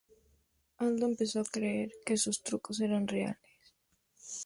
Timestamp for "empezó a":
1.05-1.45